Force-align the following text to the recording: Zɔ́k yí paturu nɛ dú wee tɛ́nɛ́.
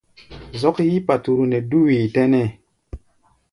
Zɔ́k 0.61 0.77
yí 0.89 0.97
paturu 1.07 1.43
nɛ 1.51 1.57
dú 1.69 1.77
wee 1.85 2.09
tɛ́nɛ́. 2.13 2.45